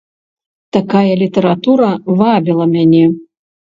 Такая 0.77 1.13
літаратура 1.23 1.91
вабіла 2.23 2.65
мяне. 2.75 3.05